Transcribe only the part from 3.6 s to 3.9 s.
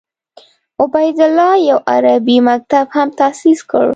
کړ.